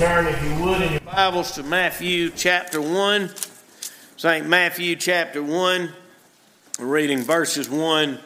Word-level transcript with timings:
turn, 0.00 0.26
if 0.26 0.42
you 0.42 0.64
would, 0.64 0.80
in 0.80 0.92
your 0.92 1.00
Bibles 1.02 1.52
to 1.52 1.62
Matthew 1.62 2.30
chapter 2.30 2.80
1. 2.80 3.30
St. 4.16 4.46
Matthew 4.46 4.96
chapter 4.96 5.42
1, 5.42 5.92
reading 6.78 7.18
verses 7.18 7.68
1 7.68 8.18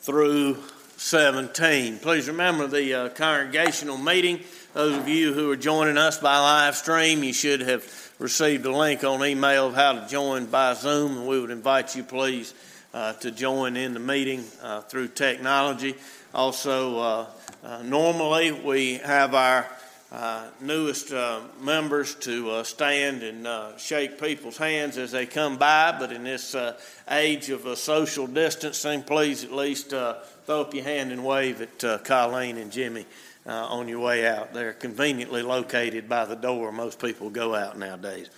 through 0.00 0.58
17. 0.98 2.00
Please 2.00 2.28
remember 2.28 2.66
the 2.66 2.92
uh, 2.92 3.08
congregational 3.08 3.96
meeting. 3.96 4.40
Those 4.74 4.98
of 4.98 5.08
you 5.08 5.32
who 5.32 5.50
are 5.50 5.56
joining 5.56 5.96
us 5.96 6.18
by 6.18 6.36
live 6.36 6.76
stream, 6.76 7.24
you 7.24 7.32
should 7.32 7.62
have 7.62 8.12
received 8.18 8.66
a 8.66 8.70
link 8.70 9.02
on 9.02 9.24
email 9.24 9.68
of 9.68 9.74
how 9.74 9.94
to 9.94 10.06
join 10.06 10.44
by 10.44 10.74
Zoom, 10.74 11.16
and 11.16 11.26
we 11.26 11.40
would 11.40 11.50
invite 11.50 11.96
you, 11.96 12.02
please, 12.02 12.52
uh, 12.92 13.14
to 13.14 13.30
join 13.30 13.74
in 13.78 13.94
the 13.94 14.00
meeting 14.00 14.44
uh, 14.62 14.82
through 14.82 15.08
technology. 15.08 15.94
Also, 16.34 16.98
uh, 16.98 17.26
uh, 17.64 17.82
normally 17.84 18.52
we 18.52 18.98
have 18.98 19.34
our 19.34 19.66
uh, 20.12 20.48
newest 20.60 21.12
uh, 21.12 21.40
members 21.60 22.16
to 22.16 22.50
uh, 22.50 22.62
stand 22.64 23.22
and 23.22 23.46
uh, 23.46 23.76
shake 23.76 24.20
people's 24.20 24.56
hands 24.56 24.98
as 24.98 25.12
they 25.12 25.24
come 25.24 25.56
by, 25.56 25.94
but 25.96 26.10
in 26.10 26.24
this 26.24 26.54
uh, 26.54 26.76
age 27.10 27.48
of 27.48 27.78
social 27.78 28.26
distancing, 28.26 29.04
please 29.04 29.44
at 29.44 29.52
least 29.52 29.90
throw 29.90 30.24
up 30.48 30.74
your 30.74 30.82
hand 30.82 31.12
and 31.12 31.24
wave 31.24 31.60
at 31.60 32.04
Colleen 32.04 32.56
and 32.56 32.72
Jimmy 32.72 33.06
on 33.46 33.86
your 33.86 34.00
way 34.00 34.26
out. 34.26 34.52
They're 34.52 34.72
conveniently 34.72 35.42
located 35.42 36.08
by 36.08 36.24
the 36.24 36.34
door 36.34 36.72
most 36.72 37.00
people 37.00 37.30
go 37.30 37.54
out 37.54 37.78
nowadays. 37.78 38.28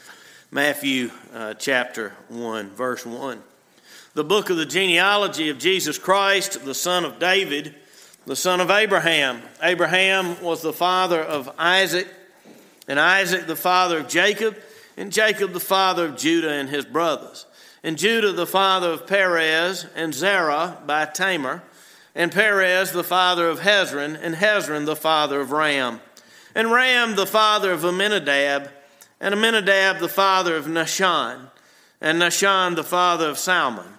Matthew 0.51 1.11
chapter 1.59 2.13
1, 2.29 2.71
verse 2.71 3.07
1. 3.07 3.43
The 4.13 4.25
book 4.25 4.51
of 4.51 4.59
the 4.59 4.67
genealogy 4.67 5.49
of 5.49 5.59
Jesus 5.59 5.97
Christ, 5.97 6.67
the 6.67 6.75
son 6.75 7.07
of 7.07 7.19
David 7.19 7.75
the 8.27 8.37
son 8.37 8.61
of 8.61 8.71
Abraham. 8.71 9.43
Abraham 9.63 10.41
was 10.43 10.63
the 10.63 10.73
father 10.73 11.21
of 11.21 11.51
Isaac, 11.59 12.09
and 12.87 12.99
Isaac 12.99 13.47
the 13.47 13.57
father 13.57 13.99
of 13.99 14.09
Jacob, 14.09 14.57
and 14.97 15.13
Jacob 15.13 15.53
the 15.53 15.61
father 15.61 16.07
of 16.07 16.17
Judah 16.17 16.53
and 16.53 16.69
his 16.69 16.85
brothers, 16.85 17.47
and 17.83 17.99
Judah 17.99 18.33
the 18.33 18.47
father 18.47 18.91
of 18.91 19.07
Perez 19.07 19.87
and 19.95 20.15
Zerah 20.15 20.79
by 20.87 21.05
Tamar, 21.07 21.63
and 22.15 22.31
Perez 22.31 22.93
the 22.93 23.05
father 23.05 23.49
of 23.49 23.61
Hezron, 23.61 24.19
and 24.21 24.37
Hezron 24.37 24.87
the 24.87 24.97
father 24.97 25.41
of 25.41 25.51
Ram, 25.51 26.01
and 26.55 26.71
Ram 26.71 27.17
the 27.17 27.27
father 27.27 27.73
of 27.73 27.85
Amminadab, 27.85 28.71
and 29.21 29.35
Amminadab 29.35 29.99
the 29.99 30.09
father 30.09 30.57
of 30.57 30.67
Nahshon, 30.67 31.49
and 32.01 32.21
Nahshon 32.21 32.77
the 32.77 32.85
father 32.85 33.29
of 33.29 33.39
Salmon 33.39 33.99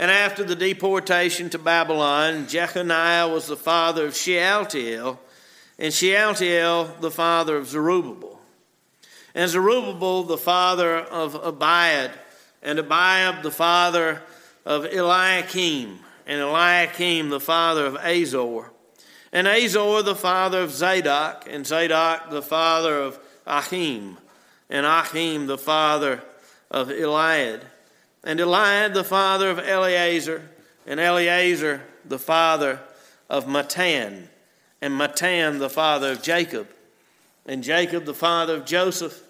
and 0.00 0.10
after 0.10 0.42
the 0.42 0.56
deportation 0.56 1.50
to 1.50 1.58
Babylon, 1.58 2.46
Jeconiah 2.46 3.28
was 3.28 3.48
the 3.48 3.56
father 3.56 4.06
of 4.06 4.16
Shealtiel, 4.16 5.20
and 5.78 5.92
Shealtiel 5.92 6.96
the 7.02 7.10
father 7.10 7.58
of 7.58 7.68
Zerubbabel. 7.68 8.40
And 9.34 9.50
Zerubbabel 9.50 10.22
the 10.22 10.38
father 10.38 10.96
of 10.96 11.34
Abiud, 11.34 12.12
and 12.62 12.78
Abiud 12.78 13.42
the 13.42 13.50
father 13.50 14.22
of 14.64 14.86
Eliakim, 14.86 15.98
and 16.26 16.40
Eliakim 16.40 17.28
the 17.28 17.38
father 17.38 17.84
of 17.84 17.96
Azor, 17.96 18.70
and 19.34 19.46
Azor 19.46 20.02
the 20.02 20.16
father 20.16 20.62
of 20.62 20.70
Zadok, 20.70 21.46
and 21.46 21.66
Zadok 21.66 22.30
the 22.30 22.40
father 22.40 23.02
of 23.02 23.18
Achim, 23.46 24.16
and 24.70 24.86
Achim 24.86 25.46
the 25.46 25.58
father 25.58 26.22
of 26.70 26.88
Eliud 26.88 27.60
and 28.22 28.38
Eliud 28.38 28.94
the 28.94 29.04
father 29.04 29.50
of 29.50 29.58
Eleazar, 29.58 30.48
and 30.86 31.00
Eleazar 31.00 31.82
the 32.04 32.18
father 32.18 32.80
of 33.28 33.46
Matthan, 33.46 34.28
and 34.80 34.94
Matthan 34.94 35.58
the 35.58 35.70
father 35.70 36.12
of 36.12 36.22
Jacob, 36.22 36.68
and 37.46 37.62
Jacob 37.62 38.04
the 38.04 38.14
father 38.14 38.54
of 38.56 38.64
Joseph, 38.64 39.22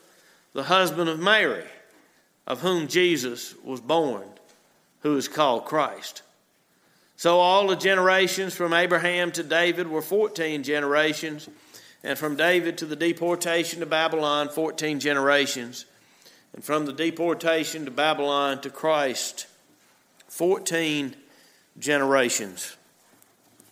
the 0.53 0.65
husband 0.65 1.09
of 1.09 1.21
Mary, 1.21 1.65
of 2.47 2.61
whom 2.61 2.89
Jesus 2.89 3.55
was 3.62 3.81
born, 3.81 4.27
who 5.00 5.17
is 5.17 5.29
called 5.29 5.65
Christ. 5.65 6.23
So 7.17 7.39
all 7.39 7.69
the 7.69 7.77
generations 7.77 8.55
from 8.55 8.73
Abraham 8.73 9.31
to 9.33 9.43
David 9.43 9.87
were 9.87 10.03
14 10.03 10.62
generations, 10.62 11.49
and 12.03 12.19
from 12.19 12.34
David 12.34 12.79
to 12.79 12.87
the 12.87 12.97
deportation 12.97 13.81
to 13.81 13.87
Babylon, 13.87 14.49
14 14.49 14.99
generations 14.99 15.84
and 16.55 16.65
from 16.65 16.87
the 16.87 16.93
deportation 16.93 17.84
to 17.84 17.91
Babylon 17.91 18.61
to 18.62 18.71
Christ, 18.71 19.47
14 20.28 21.15
generations. 21.78 22.77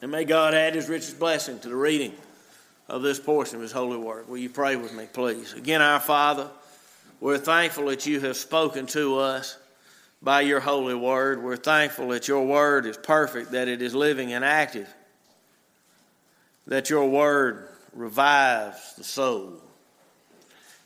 And 0.00 0.10
may 0.10 0.24
God 0.24 0.54
add 0.54 0.74
his 0.74 0.88
richest 0.88 1.18
blessing 1.18 1.58
to 1.60 1.68
the 1.68 1.76
reading 1.76 2.14
of 2.88 3.02
this 3.02 3.18
portion 3.18 3.56
of 3.56 3.62
his 3.62 3.72
holy 3.72 3.98
word. 3.98 4.28
Will 4.28 4.38
you 4.38 4.48
pray 4.48 4.76
with 4.76 4.94
me, 4.94 5.06
please? 5.12 5.52
Again, 5.54 5.82
our 5.82 6.00
Father, 6.00 6.48
we're 7.20 7.38
thankful 7.38 7.86
that 7.86 8.06
you 8.06 8.20
have 8.20 8.36
spoken 8.36 8.86
to 8.88 9.18
us 9.18 9.58
by 10.22 10.40
your 10.40 10.60
holy 10.60 10.94
word. 10.94 11.42
We're 11.42 11.56
thankful 11.56 12.08
that 12.08 12.28
your 12.28 12.46
word 12.46 12.86
is 12.86 12.96
perfect, 12.96 13.52
that 13.52 13.68
it 13.68 13.82
is 13.82 13.94
living 13.94 14.32
and 14.32 14.44
active, 14.44 14.88
that 16.66 16.90
your 16.90 17.08
word 17.08 17.68
revives 17.92 18.94
the 18.94 19.04
soul. 19.04 19.60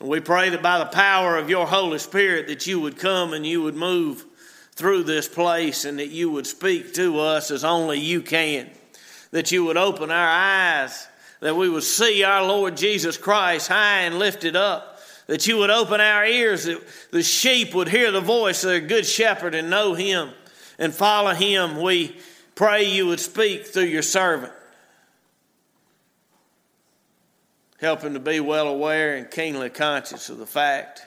We 0.02 0.18
pray 0.18 0.48
that 0.48 0.62
by 0.62 0.80
the 0.80 0.86
power 0.86 1.36
of 1.36 1.48
your 1.48 1.64
Holy 1.64 2.00
Spirit 2.00 2.48
that 2.48 2.66
you 2.66 2.80
would 2.80 2.98
come 2.98 3.32
and 3.32 3.46
you 3.46 3.62
would 3.62 3.76
move 3.76 4.24
through 4.72 5.04
this 5.04 5.28
place 5.28 5.84
and 5.84 6.00
that 6.00 6.08
you 6.08 6.28
would 6.30 6.46
speak 6.46 6.92
to 6.94 7.20
us 7.20 7.52
as 7.52 7.62
only 7.62 8.00
you 8.00 8.20
can. 8.20 8.68
That 9.30 9.52
you 9.52 9.64
would 9.64 9.76
open 9.76 10.10
our 10.10 10.28
eyes, 10.28 11.06
that 11.38 11.56
we 11.56 11.68
would 11.68 11.84
see 11.84 12.24
our 12.24 12.44
Lord 12.44 12.76
Jesus 12.76 13.16
Christ 13.16 13.68
high 13.68 14.00
and 14.00 14.18
lifted 14.18 14.56
up. 14.56 14.98
That 15.28 15.46
you 15.46 15.58
would 15.58 15.70
open 15.70 16.00
our 16.00 16.26
ears, 16.26 16.64
that 16.64 16.82
the 17.12 17.22
sheep 17.22 17.72
would 17.72 17.88
hear 17.88 18.10
the 18.10 18.20
voice 18.20 18.64
of 18.64 18.70
their 18.70 18.80
good 18.80 19.06
shepherd 19.06 19.54
and 19.54 19.70
know 19.70 19.94
him 19.94 20.30
and 20.80 20.92
follow 20.92 21.32
him. 21.32 21.80
We 21.80 22.16
pray 22.56 22.84
you 22.84 23.06
would 23.06 23.20
speak 23.20 23.66
through 23.66 23.84
your 23.84 24.02
servant. 24.02 24.52
Help 27.82 28.00
him 28.00 28.15
to 28.15 28.20
be 28.20 28.38
well 28.38 28.69
aware 28.69 29.16
and 29.16 29.28
keenly 29.28 29.69
conscious 29.69 30.28
of 30.28 30.38
the 30.38 30.47
fact 30.47 31.03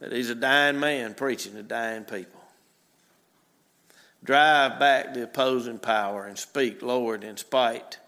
that 0.00 0.12
he's 0.12 0.28
a 0.28 0.34
dying 0.34 0.80
man 0.80 1.14
preaching 1.14 1.54
to 1.54 1.62
dying 1.62 2.02
people. 2.02 2.40
Drive 4.24 4.80
back 4.80 5.14
the 5.14 5.22
opposing 5.22 5.78
power 5.78 6.26
and 6.26 6.36
speak, 6.36 6.82
Lord, 6.82 7.22
in 7.22 7.36
spite 7.36 7.98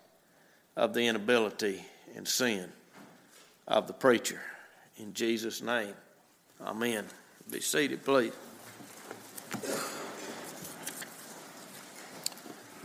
of 0.76 0.93
the 0.93 1.06
inability 1.06 1.84
and 2.17 2.26
sin 2.26 2.72
of 3.69 3.87
the 3.87 3.93
preacher. 3.93 4.40
In 4.96 5.14
Jesus' 5.14 5.62
name, 5.62 5.94
amen. 6.61 7.05
Be 7.49 7.61
seated, 7.61 8.05
please. 8.05 8.32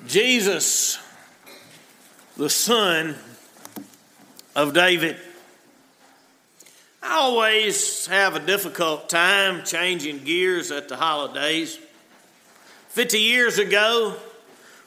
Jesus, 0.06 1.00
the 2.38 2.50
Son 2.50 3.16
of 4.56 4.74
David. 4.74 5.18
I 7.02 7.16
always 7.16 8.06
have 8.08 8.36
a 8.36 8.40
difficult 8.40 9.10
time 9.10 9.64
changing 9.66 10.24
gears 10.24 10.72
at 10.72 10.88
the 10.88 10.96
holidays. 10.96 11.78
50 12.90 13.20
years 13.20 13.58
ago, 13.58 14.16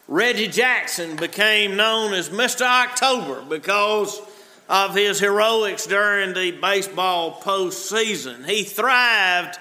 Reggie 0.08 0.48
Jackson 0.48 1.16
became 1.16 1.76
known 1.76 2.14
as 2.14 2.30
Mr. 2.30 2.62
October 2.62 3.42
because 3.42 4.20
of 4.68 4.94
his 4.94 5.20
heroics 5.20 5.86
during 5.86 6.32
the 6.32 6.52
baseball 6.52 7.40
postseason. 7.40 8.48
He 8.48 8.62
thrived 8.62 9.58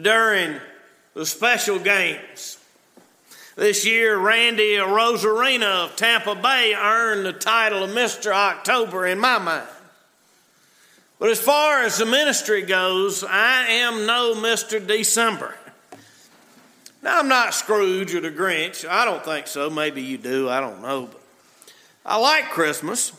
during 0.00 0.60
the 1.14 1.26
special 1.26 1.78
games. 1.78 2.55
This 3.56 3.86
year, 3.86 4.18
Randy 4.18 4.76
Arozarena 4.76 5.86
of 5.86 5.96
Tampa 5.96 6.34
Bay 6.34 6.74
earned 6.74 7.24
the 7.24 7.32
title 7.32 7.82
of 7.82 7.90
Mr. 7.90 8.30
October 8.30 9.06
in 9.06 9.18
my 9.18 9.38
mind. 9.38 9.66
But 11.18 11.30
as 11.30 11.40
far 11.40 11.80
as 11.82 11.96
the 11.96 12.04
ministry 12.04 12.60
goes, 12.60 13.24
I 13.24 13.66
am 13.68 14.04
no 14.04 14.34
Mr. 14.34 14.86
December. 14.86 15.54
Now, 17.02 17.18
I'm 17.18 17.28
not 17.28 17.54
Scrooge 17.54 18.14
or 18.14 18.20
the 18.20 18.30
Grinch. 18.30 18.86
I 18.86 19.06
don't 19.06 19.24
think 19.24 19.46
so. 19.46 19.70
Maybe 19.70 20.02
you 20.02 20.18
do. 20.18 20.50
I 20.50 20.60
don't 20.60 20.82
know. 20.82 21.06
But 21.06 21.22
I 22.04 22.18
like 22.18 22.50
Christmas. 22.50 23.12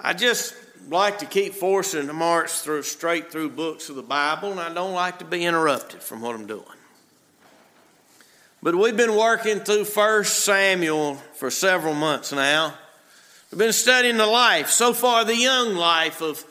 I 0.00 0.12
just 0.12 0.56
like 0.88 1.20
to 1.20 1.26
keep 1.26 1.54
forcing 1.54 2.08
to 2.08 2.12
march 2.12 2.50
through 2.50 2.82
straight 2.82 3.30
through 3.30 3.50
books 3.50 3.88
of 3.90 3.94
the 3.94 4.02
Bible, 4.02 4.50
and 4.50 4.58
I 4.58 4.74
don't 4.74 4.92
like 4.92 5.20
to 5.20 5.24
be 5.24 5.44
interrupted 5.44 6.02
from 6.02 6.20
what 6.20 6.34
I'm 6.34 6.48
doing. 6.48 6.64
But 8.64 8.76
we've 8.76 8.96
been 8.96 9.14
working 9.14 9.60
through 9.60 9.84
1 9.84 10.24
Samuel 10.24 11.16
for 11.34 11.50
several 11.50 11.92
months 11.92 12.32
now. 12.32 12.72
We've 13.50 13.58
been 13.58 13.74
studying 13.74 14.16
the 14.16 14.26
life, 14.26 14.70
so 14.70 14.94
far, 14.94 15.22
the 15.26 15.36
young 15.36 15.74
life 15.74 16.22
of 16.22 16.42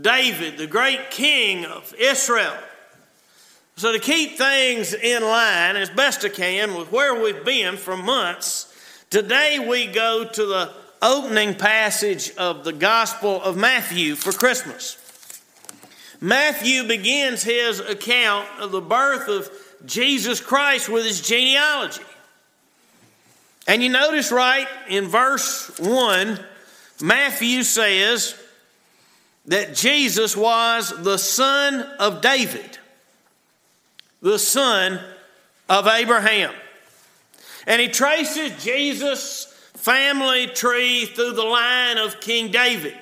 David, 0.00 0.56
the 0.56 0.66
great 0.66 1.10
king 1.10 1.66
of 1.66 1.94
Israel. 1.98 2.56
So, 3.76 3.92
to 3.92 3.98
keep 3.98 4.38
things 4.38 4.94
in 4.94 5.20
line 5.20 5.76
as 5.76 5.90
best 5.90 6.24
I 6.24 6.30
can 6.30 6.74
with 6.74 6.90
where 6.90 7.20
we've 7.22 7.44
been 7.44 7.76
for 7.76 7.98
months, 7.98 8.74
today 9.10 9.58
we 9.58 9.88
go 9.88 10.24
to 10.24 10.46
the 10.46 10.72
opening 11.02 11.54
passage 11.54 12.34
of 12.36 12.64
the 12.64 12.72
Gospel 12.72 13.42
of 13.42 13.58
Matthew 13.58 14.14
for 14.14 14.32
Christmas. 14.32 14.96
Matthew 16.18 16.88
begins 16.88 17.42
his 17.42 17.78
account 17.78 18.48
of 18.58 18.72
the 18.72 18.80
birth 18.80 19.28
of 19.28 19.50
Jesus 19.86 20.40
Christ 20.40 20.88
with 20.88 21.04
his 21.04 21.20
genealogy. 21.20 22.02
And 23.66 23.82
you 23.82 23.90
notice 23.90 24.32
right 24.32 24.66
in 24.88 25.08
verse 25.08 25.78
1, 25.78 26.40
Matthew 27.02 27.62
says 27.62 28.34
that 29.46 29.74
Jesus 29.74 30.36
was 30.36 30.92
the 31.02 31.18
son 31.18 31.80
of 31.98 32.20
David, 32.20 32.78
the 34.22 34.38
son 34.38 35.00
of 35.68 35.86
Abraham. 35.86 36.52
And 37.66 37.80
he 37.80 37.88
traces 37.88 38.64
Jesus' 38.64 39.44
family 39.74 40.46
tree 40.46 41.04
through 41.04 41.32
the 41.32 41.44
line 41.44 41.98
of 41.98 42.20
King 42.20 42.50
David. 42.50 42.96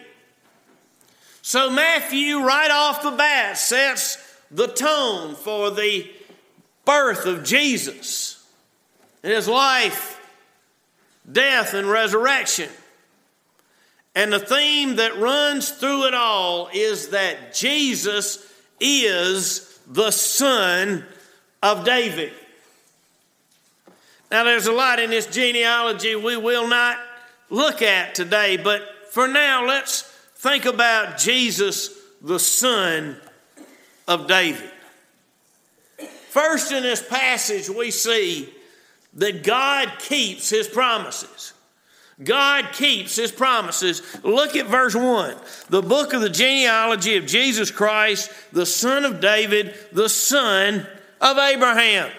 So 1.43 1.71
Matthew, 1.71 2.41
right 2.41 2.71
off 2.73 3.03
the 3.03 3.13
bat, 3.13 3.57
sets 3.57 4.19
the 4.51 4.67
tone 4.67 5.37
for 5.37 5.71
the 5.71 6.11
birth 6.87 7.27
of 7.27 7.45
Jesus, 7.45 8.43
and 9.23 9.33
his 9.33 9.47
life, 9.47 10.19
death, 11.31 11.75
and 11.75 11.87
resurrection. 11.87 12.71
And 14.15 14.33
the 14.33 14.39
theme 14.39 14.97
that 14.97 15.19
runs 15.19 15.69
through 15.69 16.07
it 16.07 16.15
all 16.15 16.71
is 16.73 17.09
that 17.09 17.53
Jesus 17.55 18.51
is 18.81 19.79
the 19.87 20.11
son 20.11 21.05
of 21.63 21.85
David. 21.85 22.33
Now, 24.31 24.45
there's 24.45 24.67
a 24.67 24.73
lot 24.73 24.99
in 24.99 25.11
this 25.11 25.27
genealogy 25.27 26.17
we 26.17 26.37
will 26.37 26.67
not 26.67 26.99
look 27.51 27.83
at 27.83 28.15
today, 28.15 28.57
but 28.57 28.83
for 29.11 29.29
now, 29.29 29.67
let's 29.67 30.03
think 30.37 30.65
about 30.65 31.19
Jesus, 31.19 31.91
the 32.23 32.39
son 32.39 33.17
of 34.09 34.27
David. 34.27 34.71
First, 36.37 36.71
in 36.71 36.83
this 36.83 37.01
passage, 37.01 37.71
we 37.71 37.91
see 37.91 38.53
that 39.15 39.43
God 39.43 39.91
keeps 39.99 40.51
his 40.51 40.69
promises. 40.69 41.55
God 42.23 42.75
keeps 42.75 43.17
his 43.17 43.33
promises. 43.33 44.03
Look 44.23 44.55
at 44.55 44.67
verse 44.67 44.95
1. 44.95 45.35
The 45.71 45.81
book 45.81 46.13
of 46.13 46.21
the 46.21 46.29
genealogy 46.29 47.17
of 47.17 47.25
Jesus 47.25 47.71
Christ, 47.71 48.31
the 48.53 48.67
son 48.67 49.07
of 49.07 49.19
David, 49.19 49.77
the 49.93 50.11
son 50.11 50.87
of 51.23 51.39
Abraham. 51.39 52.11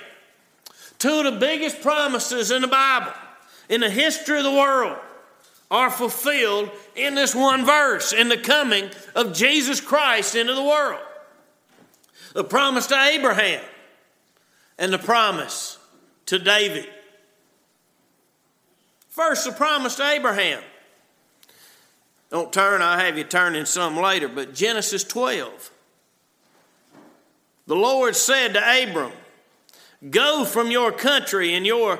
Two 0.98 1.20
of 1.20 1.26
the 1.26 1.40
biggest 1.40 1.84
promises 1.84 2.50
in 2.50 2.64
the 2.64 2.68
Bible, 2.68 3.14
in 3.70 3.82
the 3.82 3.90
history 3.92 4.40
of 4.40 4.46
the 4.46 4.52
world, 4.52 4.98
are 5.70 5.92
fulfilled 5.92 6.72
in 6.96 7.14
this 7.14 7.36
one 7.36 7.68
verse 7.68 8.14
in 8.14 8.30
the 8.30 8.38
coming 8.38 8.90
of 9.14 9.36
Jesus 9.36 9.80
Christ 9.80 10.34
into 10.34 10.56
the 10.56 10.64
world. 10.64 11.06
The 12.34 12.44
promise 12.44 12.88
to 12.88 13.00
Abraham 13.00 13.62
and 14.78 14.94
the 14.94 14.98
promise 14.98 15.78
to 16.28 16.40
David. 16.40 16.88
First, 19.10 19.46
the 19.46 19.52
promise 19.52 19.96
to 19.96 20.08
Abraham. 20.08 20.62
Don't 22.30 22.52
turn, 22.52 22.82
I'll 22.82 23.00
have 23.00 23.18
you 23.18 23.24
turn 23.24 23.56
in 23.56 23.66
some 23.66 23.98
later, 23.98 24.28
but 24.28 24.54
Genesis 24.54 25.04
12. 25.04 25.72
The 27.68 27.76
Lord 27.76 28.16
said 28.16 28.54
to 28.54 28.60
Abram, 28.60 29.12
Go 30.10 30.46
from 30.46 30.70
your 30.70 30.92
country 30.92 31.54
and 31.54 31.66
your 31.66 32.00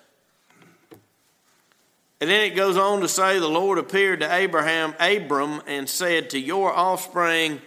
And 2.21 2.29
then 2.29 2.41
it 2.41 2.55
goes 2.55 2.77
on 2.77 3.01
to 3.01 3.07
say, 3.07 3.39
The 3.39 3.49
Lord 3.49 3.79
appeared 3.79 4.19
to 4.19 4.31
Abraham, 4.31 4.93
Abram, 4.99 5.61
and 5.65 5.89
said, 5.89 6.29
To 6.29 6.39
your 6.39 6.71
offspring 6.71 7.59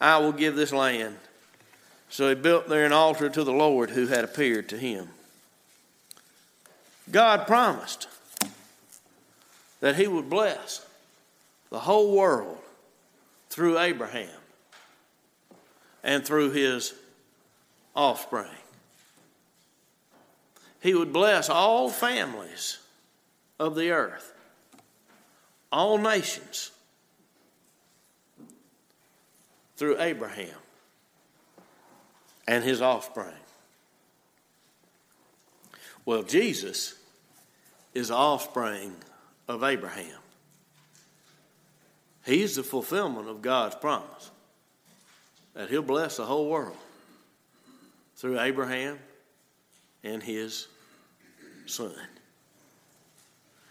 I 0.00 0.18
will 0.18 0.32
give 0.32 0.54
this 0.54 0.72
land. 0.72 1.16
So 2.08 2.28
he 2.28 2.36
built 2.36 2.68
there 2.68 2.86
an 2.86 2.92
altar 2.92 3.28
to 3.28 3.42
the 3.42 3.52
Lord 3.52 3.90
who 3.90 4.06
had 4.06 4.22
appeared 4.22 4.68
to 4.68 4.78
him. 4.78 5.08
God 7.10 7.48
promised 7.48 8.06
that 9.80 9.96
he 9.96 10.06
would 10.06 10.30
bless 10.30 10.86
the 11.70 11.80
whole 11.80 12.16
world 12.16 12.58
through 13.50 13.80
Abraham 13.80 14.28
and 16.04 16.24
through 16.24 16.52
his 16.52 16.94
offspring. 17.96 18.46
He 20.80 20.94
would 20.94 21.12
bless 21.12 21.50
all 21.50 21.90
families 21.90 22.78
of 23.58 23.74
the 23.74 23.90
earth, 23.90 24.34
all 25.72 25.98
nations, 25.98 26.70
through 29.76 30.00
Abraham 30.00 30.56
and 32.48 32.64
his 32.64 32.80
offspring. 32.80 33.28
Well, 36.04 36.22
Jesus 36.22 36.94
is 37.94 38.10
offspring 38.10 38.94
of 39.48 39.62
Abraham. 39.62 40.18
He's 42.24 42.56
the 42.56 42.62
fulfillment 42.62 43.28
of 43.28 43.42
God's 43.42 43.74
promise 43.76 44.30
that 45.54 45.68
he'll 45.68 45.82
bless 45.82 46.16
the 46.16 46.24
whole 46.24 46.48
world 46.48 46.76
through 48.16 48.40
Abraham 48.40 48.98
and 50.02 50.22
his 50.22 50.68
son. 51.66 51.94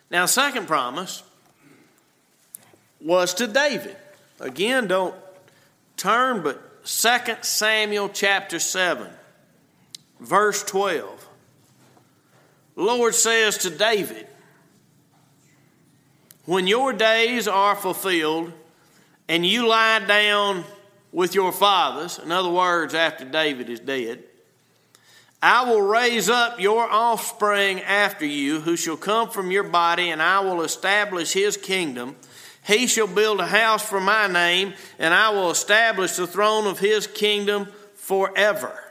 Now, 0.09 0.25
second 0.25 0.67
promise 0.67 1.23
was 3.01 3.33
to 3.35 3.47
David. 3.47 3.95
Again, 4.39 4.87
don't 4.87 5.15
turn, 5.97 6.43
but 6.43 6.85
2 6.85 7.17
Samuel 7.41 8.09
chapter 8.09 8.59
7, 8.59 9.07
verse 10.19 10.63
12. 10.63 11.27
The 12.75 12.83
Lord 12.83 13.15
says 13.15 13.57
to 13.59 13.69
David, 13.69 14.27
When 16.45 16.67
your 16.67 16.93
days 16.93 17.47
are 17.47 17.75
fulfilled 17.75 18.51
and 19.27 19.45
you 19.45 19.67
lie 19.67 19.99
down 19.99 20.65
with 21.11 21.33
your 21.33 21.51
fathers, 21.51 22.19
in 22.19 22.31
other 22.31 22.49
words, 22.49 22.93
after 22.93 23.23
David 23.23 23.69
is 23.69 23.79
dead, 23.79 24.24
I 25.45 25.69
will 25.69 25.83
raise 25.83 26.27
up 26.27 26.59
your 26.59 26.89
offspring 26.89 27.79
after 27.81 28.25
you, 28.25 28.61
who 28.61 28.75
shall 28.75 28.97
come 28.97 29.29
from 29.29 29.51
your 29.51 29.61
body, 29.61 30.09
and 30.09 30.19
I 30.19 30.39
will 30.39 30.63
establish 30.63 31.33
his 31.33 31.55
kingdom. 31.55 32.15
He 32.65 32.87
shall 32.87 33.05
build 33.05 33.39
a 33.39 33.45
house 33.45 33.87
for 33.87 33.99
my 33.99 34.25
name, 34.25 34.73
and 34.97 35.13
I 35.13 35.29
will 35.29 35.51
establish 35.51 36.15
the 36.15 36.25
throne 36.25 36.65
of 36.65 36.79
his 36.79 37.05
kingdom 37.05 37.67
forever. 37.93 38.84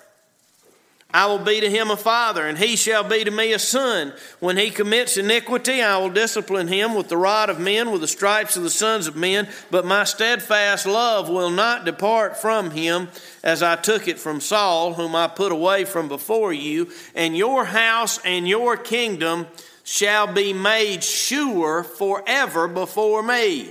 I 1.15 1.27
will 1.27 1.39
be 1.39 1.61
to 1.61 1.71
him 1.71 1.93
a 1.93 1.97
father, 1.97 2.45
and 2.45 2.59
he 2.59 2.75
shall 2.75 3.05
be 3.05 3.23
to 3.23 3.31
me 3.31 3.53
a 3.53 3.59
son. 3.61 4.13
When 4.41 4.57
he 4.57 4.71
commits 4.71 5.17
iniquity, 5.17 5.81
I 5.81 5.97
will 5.99 6.11
discipline 6.11 6.67
him 6.67 6.97
with 6.97 7.09
the 7.09 7.17
rod 7.17 7.51
of 7.51 7.61
men, 7.61 7.93
with 7.93 8.01
the 8.01 8.09
stripes 8.09 8.57
of 8.57 8.65
the 8.65 8.71
sons 8.71 9.07
of 9.07 9.15
men. 9.15 9.47
But 9.71 9.87
my 9.87 10.03
steadfast 10.03 10.87
love 10.87 11.29
will 11.29 11.51
not 11.51 11.85
depart 11.85 12.37
from 12.37 12.73
him, 12.73 13.07
as 13.45 13.63
I 13.63 13.77
took 13.77 14.09
it 14.09 14.19
from 14.19 14.41
Saul, 14.41 14.95
whom 14.95 15.15
I 15.15 15.29
put 15.29 15.53
away 15.53 15.85
from 15.85 16.09
before 16.09 16.53
you. 16.53 16.91
And 17.15 17.37
your 17.37 17.65
house 17.65 18.19
and 18.25 18.49
your 18.49 18.77
kingdom 18.77 19.47
shall 19.85 20.27
be 20.27 20.53
made 20.53 21.05
sure 21.05 21.85
forever 21.85 22.67
before 22.67 23.23
me. 23.23 23.71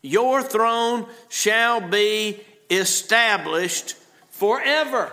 Your 0.00 0.42
throne 0.42 1.06
shall 1.28 1.80
be 1.80 2.38
established 2.70 3.96
forever. 4.30 5.10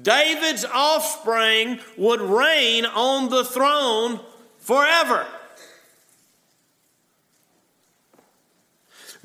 David's 0.00 0.64
offspring 0.64 1.78
would 1.98 2.20
reign 2.20 2.86
on 2.86 3.28
the 3.28 3.44
throne 3.44 4.20
forever. 4.58 5.26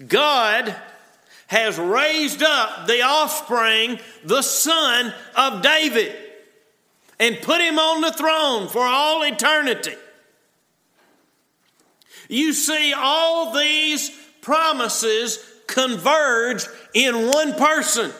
God 0.05 0.75
has 1.47 1.79
raised 1.79 2.43
up 2.43 2.87
the 2.87 3.01
offspring, 3.01 3.99
the 4.25 4.41
son 4.41 5.13
of 5.35 5.61
David, 5.61 6.13
and 7.19 7.41
put 7.41 7.61
him 7.61 7.79
on 7.79 8.01
the 8.01 8.11
throne 8.11 8.67
for 8.67 8.81
all 8.81 9.23
eternity. 9.23 9.95
You 12.27 12.51
see, 12.51 12.93
all 12.93 13.53
these 13.53 14.09
promises 14.41 15.39
converge 15.67 16.65
in 16.93 17.27
one 17.27 17.53
person. 17.53 18.11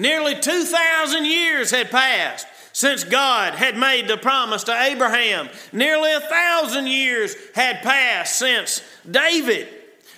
Nearly 0.00 0.34
2,000 0.34 1.26
years 1.26 1.70
had 1.70 1.90
passed 1.90 2.46
since 2.72 3.04
God 3.04 3.52
had 3.52 3.76
made 3.76 4.08
the 4.08 4.16
promise 4.16 4.64
to 4.64 4.72
Abraham. 4.72 5.50
Nearly 5.74 6.10
a 6.14 6.20
thousand 6.20 6.86
years 6.86 7.36
had 7.54 7.82
passed 7.82 8.38
since 8.38 8.80
David. 9.08 9.68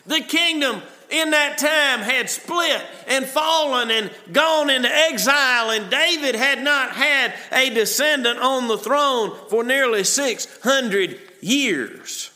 The 0.07 0.21
kingdom 0.21 0.83
in 1.11 1.31
that 1.31 1.59
time 1.59 1.99
had 1.99 2.31
split 2.31 2.81
and 3.09 3.27
fallen 3.27 3.91
and 3.91 4.13
gone 4.31 4.71
into 4.71 4.89
exile, 4.89 5.71
and 5.71 5.91
David 5.91 6.37
had 6.37 6.63
not 6.63 6.93
had 6.93 7.35
a 7.51 7.69
descendant 7.71 8.39
on 8.39 8.69
the 8.69 8.79
throne 8.79 9.37
for 9.51 9.65
nearly 9.65 10.05
600 10.05 11.19
years. 11.41 12.31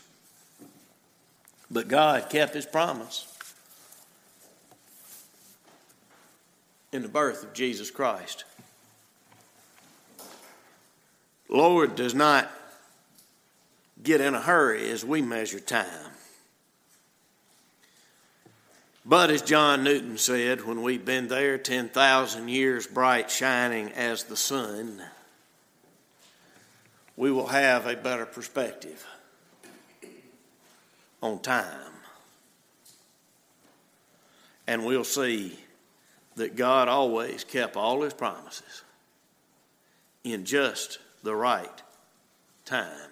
But 1.70 1.86
God 1.86 2.28
kept 2.28 2.54
his 2.54 2.66
promise. 2.66 3.25
In 6.96 7.02
the 7.02 7.08
birth 7.08 7.44
of 7.44 7.52
Jesus 7.52 7.90
Christ. 7.90 8.44
Lord 11.48 11.94
does 11.94 12.14
not 12.14 12.50
get 14.02 14.20
in 14.20 14.34
a 14.34 14.40
hurry 14.40 14.90
as 14.90 15.04
we 15.04 15.20
measure 15.22 15.60
time. 15.60 16.10
But 19.04 19.30
as 19.30 19.42
John 19.42 19.84
Newton 19.84 20.18
said, 20.18 20.64
when 20.64 20.82
we've 20.82 21.04
been 21.04 21.28
there 21.28 21.58
10,000 21.58 22.48
years 22.48 22.86
bright 22.86 23.30
shining 23.30 23.92
as 23.92 24.24
the 24.24 24.36
sun, 24.36 25.00
we 27.16 27.30
will 27.30 27.46
have 27.48 27.86
a 27.86 27.94
better 27.94 28.26
perspective 28.26 29.06
on 31.22 31.40
time. 31.40 31.92
And 34.66 34.84
we'll 34.84 35.04
see 35.04 35.56
that 36.36 36.56
God 36.56 36.88
always 36.88 37.44
kept 37.44 37.76
all 37.76 38.02
his 38.02 38.14
promises 38.14 38.82
in 40.22 40.44
just 40.44 40.98
the 41.22 41.34
right 41.34 41.82
time. 42.64 43.10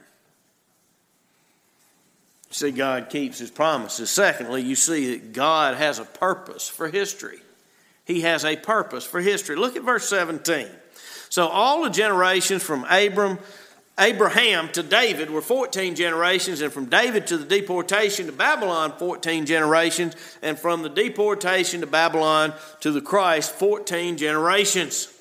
You 2.48 2.54
see, 2.54 2.70
God 2.70 3.10
keeps 3.10 3.38
his 3.38 3.50
promises. 3.50 4.10
Secondly, 4.10 4.62
you 4.62 4.76
see 4.76 5.16
that 5.16 5.32
God 5.32 5.76
has 5.76 5.98
a 5.98 6.04
purpose 6.04 6.68
for 6.68 6.88
history. 6.88 7.38
He 8.04 8.20
has 8.20 8.44
a 8.44 8.56
purpose 8.56 9.04
for 9.04 9.20
history. 9.20 9.56
Look 9.56 9.76
at 9.76 9.82
verse 9.82 10.08
17. 10.08 10.68
So, 11.30 11.48
all 11.48 11.82
the 11.82 11.90
generations 11.90 12.62
from 12.62 12.84
Abram 12.84 13.38
Abraham 13.98 14.68
to 14.70 14.82
David 14.82 15.30
were 15.30 15.40
14 15.40 15.94
generations, 15.94 16.60
and 16.60 16.72
from 16.72 16.86
David 16.86 17.28
to 17.28 17.38
the 17.38 17.44
deportation 17.44 18.26
to 18.26 18.32
Babylon, 18.32 18.92
14 18.98 19.46
generations, 19.46 20.16
and 20.42 20.58
from 20.58 20.82
the 20.82 20.88
deportation 20.88 21.80
to 21.80 21.86
Babylon 21.86 22.52
to 22.80 22.90
the 22.90 23.00
Christ, 23.00 23.52
14 23.52 24.16
generations. 24.16 25.12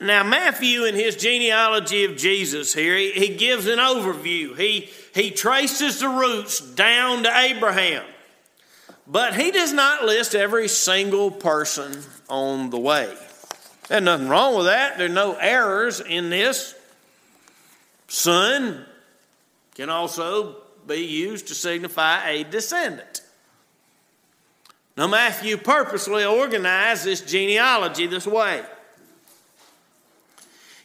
Now, 0.00 0.22
Matthew, 0.22 0.84
in 0.84 0.94
his 0.94 1.16
genealogy 1.16 2.04
of 2.04 2.16
Jesus 2.16 2.74
here, 2.74 2.96
he, 2.96 3.12
he 3.12 3.36
gives 3.36 3.66
an 3.66 3.78
overview. 3.78 4.54
He, 4.58 4.90
he 5.14 5.30
traces 5.30 6.00
the 6.00 6.08
roots 6.08 6.60
down 6.60 7.22
to 7.22 7.34
Abraham, 7.34 8.04
but 9.06 9.34
he 9.34 9.50
does 9.50 9.72
not 9.72 10.04
list 10.04 10.34
every 10.34 10.68
single 10.68 11.30
person 11.30 11.96
on 12.28 12.68
the 12.68 12.78
way. 12.78 13.16
There's 13.88 14.02
nothing 14.02 14.28
wrong 14.28 14.56
with 14.56 14.66
that, 14.66 14.98
there 14.98 15.06
are 15.06 15.08
no 15.08 15.36
errors 15.36 16.00
in 16.00 16.28
this. 16.28 16.74
Son 18.08 18.84
can 19.74 19.90
also 19.90 20.56
be 20.86 20.96
used 20.96 21.48
to 21.48 21.54
signify 21.54 22.28
a 22.28 22.44
descendant. 22.44 23.22
Now, 24.96 25.08
Matthew 25.08 25.56
purposely 25.56 26.24
organized 26.24 27.04
this 27.04 27.20
genealogy 27.20 28.06
this 28.06 28.26
way. 28.26 28.62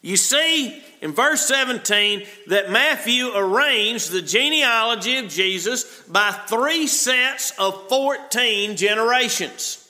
You 0.02 0.18
see 0.18 0.82
in 1.02 1.12
verse 1.12 1.46
17 1.46 2.26
that 2.48 2.72
Matthew 2.72 3.32
arranged 3.36 4.12
the 4.12 4.22
genealogy 4.22 5.18
of 5.18 5.28
Jesus 5.28 6.02
by 6.04 6.32
three 6.32 6.88
sets 6.88 7.52
of 7.60 7.90
14 7.90 8.78
generations. 8.78 9.86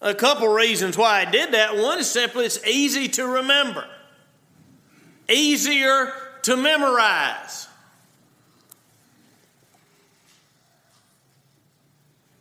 A 0.00 0.14
couple 0.14 0.48
reasons 0.48 0.98
why 0.98 1.20
I 1.20 1.30
did 1.30 1.52
that. 1.52 1.76
One 1.76 1.98
is 1.98 2.10
simply 2.10 2.46
it's 2.46 2.64
easy 2.66 3.08
to 3.08 3.26
remember 3.26 3.86
easier 5.28 6.12
to 6.42 6.56
memorize. 6.56 7.68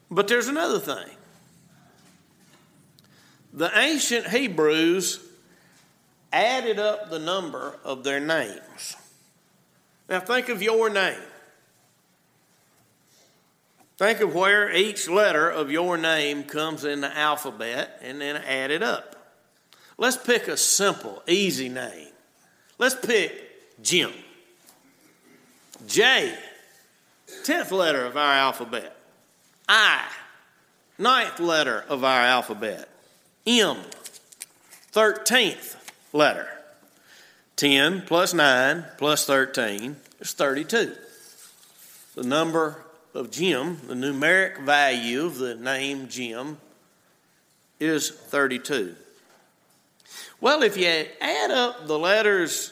But 0.09 0.27
there's 0.27 0.47
another 0.47 0.79
thing. 0.79 1.15
The 3.53 3.69
ancient 3.77 4.27
Hebrews 4.27 5.19
added 6.31 6.79
up 6.79 7.09
the 7.09 7.19
number 7.19 7.77
of 7.83 8.03
their 8.03 8.19
names. 8.19 8.95
Now 10.09 10.19
think 10.19 10.49
of 10.49 10.61
your 10.61 10.89
name. 10.89 11.19
Think 13.97 14.19
of 14.19 14.35
where 14.35 14.71
each 14.71 15.09
letter 15.09 15.49
of 15.49 15.71
your 15.71 15.97
name 15.97 16.43
comes 16.43 16.85
in 16.85 17.01
the 17.01 17.17
alphabet 17.17 17.99
and 18.03 18.21
then 18.21 18.35
add 18.35 18.69
it 18.69 18.83
up. 18.83 19.15
Let's 19.97 20.17
pick 20.17 20.47
a 20.47 20.55
simple, 20.55 21.23
easy 21.27 21.67
name. 21.67 22.06
Let's 22.77 22.95
pick 22.95 23.33
Jim. 23.81 24.11
J, 25.87 26.37
10th 27.43 27.71
letter 27.71 28.05
of 28.05 28.17
our 28.17 28.33
alphabet. 28.33 28.95
I, 29.67 30.07
ninth 30.97 31.39
letter 31.39 31.83
of 31.89 32.03
our 32.03 32.21
alphabet. 32.21 32.89
M, 33.45 33.77
13th 34.93 35.75
letter. 36.13 36.47
10 37.55 38.03
plus 38.03 38.33
9 38.33 38.85
plus 38.97 39.25
13 39.25 39.95
is 40.19 40.33
32. 40.33 40.95
The 42.15 42.23
number 42.23 42.85
of 43.15 43.31
Jim, 43.31 43.79
the 43.87 43.95
numeric 43.95 44.63
value 44.63 45.25
of 45.25 45.37
the 45.37 45.55
name 45.55 46.07
Jim, 46.07 46.57
is 47.79 48.11
32. 48.11 48.95
Well, 50.39 50.63
if 50.63 50.77
you 50.77 51.05
add 51.21 51.51
up 51.51 51.87
the 51.87 51.97
letters 51.97 52.71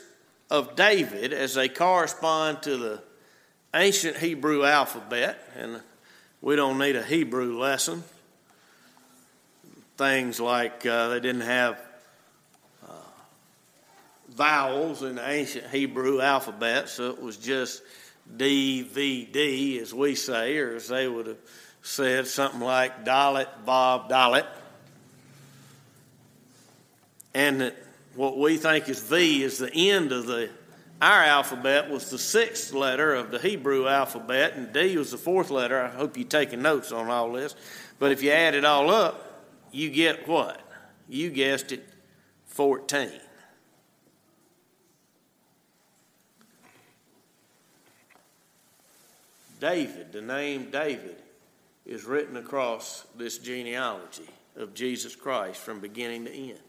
of 0.50 0.76
David 0.76 1.34
as 1.34 1.56
they 1.56 1.70
correspond 1.70 2.62
to 2.64 2.78
the 2.78 3.02
ancient 3.74 4.18
Hebrew 4.18 4.64
alphabet, 4.64 5.40
and 5.58 5.82
we 6.42 6.56
don't 6.56 6.78
need 6.78 6.96
a 6.96 7.04
Hebrew 7.04 7.58
lesson. 7.58 8.04
Things 9.98 10.40
like 10.40 10.86
uh, 10.86 11.10
they 11.10 11.20
didn't 11.20 11.42
have 11.42 11.80
uh, 12.88 12.92
vowels 14.30 15.04
in 15.04 15.16
the 15.16 15.28
ancient 15.28 15.68
Hebrew 15.68 16.22
alphabet, 16.22 16.90
so 16.90 17.10
it 17.10 17.22
was 17.22 17.38
just 17.38 17.82
D, 18.38 18.82
V, 18.82 19.26
D, 19.26 19.80
as 19.80 19.94
we 19.94 20.16
say, 20.16 20.58
or 20.58 20.76
as 20.76 20.90
they 20.90 21.08
would 21.08 21.28
have 21.28 21.38
said 21.82 22.28
something 22.28 22.60
like 22.62 23.06
Dalet, 23.06 23.48
Vav, 23.66 24.10
Dalet 24.10 24.46
and 27.36 27.62
that 27.62 27.76
what 28.16 28.38
we 28.40 28.58
think 28.58 28.90
is 28.90 29.00
V 29.02 29.44
is 29.44 29.60
the 29.60 29.72
end 29.72 30.12
of 30.12 30.26
the 30.26 30.50
our 31.02 31.24
alphabet 31.24 31.90
was 31.90 32.10
the 32.10 32.18
sixth 32.18 32.74
letter 32.74 33.14
of 33.14 33.30
the 33.30 33.38
Hebrew 33.38 33.86
alphabet, 33.86 34.54
and 34.56 34.72
D 34.72 34.98
was 34.98 35.12
the 35.12 35.18
fourth 35.18 35.52
letter. 35.52 35.80
I 35.80 35.90
hope 35.90 36.16
you're 36.16 36.26
taking 36.26 36.62
notes 36.62 36.94
on 36.94 37.10
all 37.10 37.34
this. 37.34 37.54
But 38.00 38.14
if 38.14 38.24
you 38.24 38.32
add 38.32 38.56
it 38.56 38.64
all 38.64 38.90
up, 38.90 39.44
you 39.74 39.90
get 39.90 40.26
what? 40.26 40.62
You 41.10 41.30
guessed 41.30 41.74
it, 41.74 41.86
14. 42.46 43.12
David, 49.60 50.14
the 50.14 50.22
name 50.22 50.70
David, 50.72 51.18
is 51.86 52.06
written 52.06 52.38
across 52.38 53.06
this 53.18 53.38
genealogy 53.38 54.30
of 54.56 54.74
Jesus 54.74 55.14
Christ 55.14 55.60
from 55.60 55.82
beginning 55.82 56.24
to 56.26 56.32
end. 56.32 56.60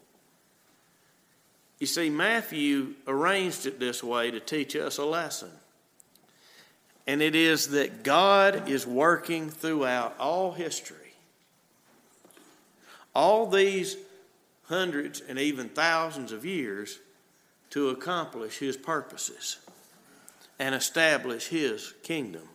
You 1.79 1.87
see, 1.87 2.09
Matthew 2.09 2.95
arranged 3.07 3.65
it 3.65 3.79
this 3.79 4.03
way 4.03 4.31
to 4.31 4.39
teach 4.39 4.75
us 4.75 4.97
a 4.97 5.05
lesson. 5.05 5.51
And 7.05 7.21
it 7.21 7.35
is 7.35 7.69
that 7.69 8.03
God 8.03 8.67
is 8.67 8.85
working 8.85 9.49
throughout 9.49 10.15
all 10.19 10.51
history. 10.51 10.97
All 13.13 13.47
these 13.47 13.95
hundreds 14.65 15.21
and 15.21 15.39
even 15.39 15.69
thousands 15.69 16.31
of 16.31 16.45
years 16.45 16.99
to 17.69 17.89
accomplish 17.89 18.57
His 18.57 18.75
purposes 18.75 19.57
and 20.59 20.75
establish 20.75 21.47
His 21.47 21.93
kingdom. 22.03 22.47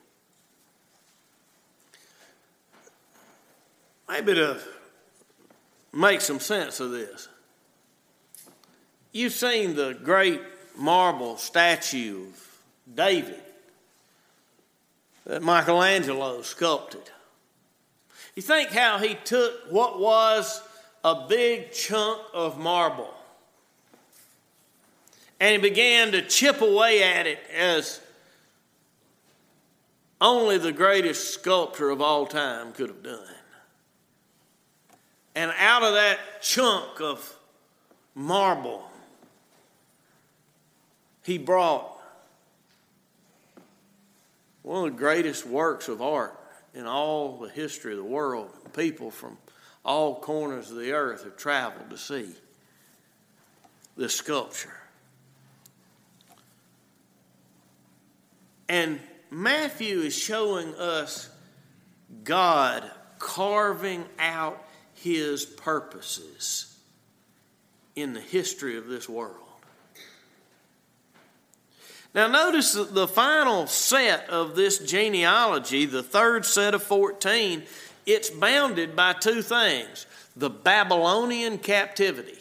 Maybe 4.08 4.34
to 4.34 4.58
make 5.92 6.20
some 6.20 6.40
sense 6.40 6.80
of 6.80 6.90
this, 6.90 7.28
you've 9.12 9.32
seen 9.32 9.74
the 9.74 9.94
great 10.02 10.40
marble 10.76 11.36
statue 11.36 12.26
of 12.26 12.58
David 12.94 13.40
that 15.26 15.42
Michelangelo 15.42 16.42
sculpted. 16.42 17.10
You 18.34 18.42
think 18.42 18.70
how 18.70 18.98
he 18.98 19.14
took 19.14 19.52
what 19.70 20.00
was 20.00 20.62
a 21.04 21.26
big 21.28 21.72
chunk 21.72 22.20
of 22.32 22.58
marble 22.58 23.14
and 25.42 25.60
he 25.60 25.68
began 25.68 26.12
to 26.12 26.22
chip 26.22 26.60
away 26.60 27.02
at 27.02 27.26
it 27.26 27.40
as 27.52 28.00
only 30.20 30.56
the 30.56 30.70
greatest 30.70 31.34
sculptor 31.34 31.90
of 31.90 32.00
all 32.00 32.26
time 32.26 32.70
could 32.70 32.86
have 32.86 33.02
done. 33.02 33.26
And 35.34 35.52
out 35.58 35.82
of 35.82 35.94
that 35.94 36.20
chunk 36.42 37.00
of 37.00 37.36
marble, 38.14 38.88
he 41.22 41.38
brought 41.38 42.00
one 44.62 44.86
of 44.86 44.92
the 44.92 44.98
greatest 44.98 45.46
works 45.46 45.88
of 45.88 46.00
art 46.00 46.38
in 46.74 46.86
all 46.86 47.38
the 47.38 47.48
history 47.48 47.92
of 47.92 47.98
the 47.98 48.04
world. 48.04 48.50
People 48.72 49.10
from 49.10 49.36
all 49.84 50.20
corners 50.20 50.70
of 50.70 50.76
the 50.76 50.92
earth 50.92 51.24
have 51.24 51.36
traveled 51.36 51.90
to 51.90 51.98
see 51.98 52.28
this 53.96 54.14
sculpture. 54.14 54.72
And 58.68 59.00
Matthew 59.30 60.00
is 60.00 60.16
showing 60.16 60.74
us 60.76 61.28
God 62.24 62.90
carving 63.18 64.04
out 64.18 64.62
his 64.94 65.44
purposes 65.44 66.76
in 67.94 68.14
the 68.14 68.20
history 68.20 68.76
of 68.78 68.88
this 68.88 69.08
world. 69.08 69.36
Now, 72.14 72.26
notice 72.26 72.74
the 72.74 73.08
final 73.08 73.66
set 73.66 74.28
of 74.28 74.54
this 74.54 74.78
genealogy, 74.78 75.86
the 75.86 76.02
third 76.02 76.44
set 76.44 76.74
of 76.74 76.82
14, 76.82 77.62
it's 78.04 78.28
bounded 78.28 78.94
by 78.94 79.14
two 79.14 79.42
things 79.42 80.06
the 80.36 80.50
Babylonian 80.50 81.58
captivity 81.58 82.38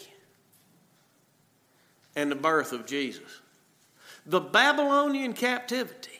and 2.15 2.31
the 2.31 2.35
birth 2.35 2.73
of 2.73 2.85
Jesus. 2.85 3.41
The 4.25 4.41
Babylonian 4.41 5.33
captivity. 5.33 6.11